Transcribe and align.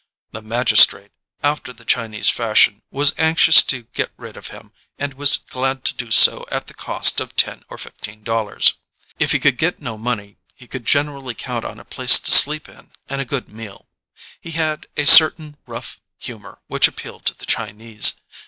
The 0.31 0.41
magistrate, 0.41 1.11
after 1.43 1.71
the 1.71 1.85
Chinese 1.85 2.27
fashion, 2.27 2.81
was 2.89 3.13
anxious 3.19 3.61
to 3.61 3.83
get 3.93 4.11
rid 4.17 4.35
of 4.35 4.47
him 4.47 4.71
and 4.97 5.13
was 5.13 5.37
glad 5.37 5.85
to 5.85 5.93
do 5.93 6.09
so 6.09 6.43
at 6.49 6.65
the 6.65 6.73
cost 6.73 7.19
of 7.19 7.35
ten 7.35 7.61
or 7.69 7.77
fifteen 7.77 8.23
dollars. 8.23 8.73
If 9.19 9.31
he 9.31 9.39
could 9.39 9.59
get 9.59 9.79
no 9.79 9.99
money 9.99 10.37
he 10.55 10.65
could 10.67 10.85
generally 10.87 11.35
count 11.35 11.65
on 11.65 11.79
a 11.79 11.85
place 11.85 12.17
to 12.17 12.31
sleep 12.31 12.67
in 12.67 12.89
and 13.09 13.21
a 13.21 13.25
good 13.25 13.47
meal. 13.47 13.89
He 14.39 14.53
had 14.53 14.87
a 14.97 15.05
certain 15.05 15.55
rough 15.67 16.01
humour 16.17 16.61
which 16.65 16.87
appealed 16.87 17.25
'to 17.27 17.35
the 17.37 17.45
Chinese. 17.45 18.15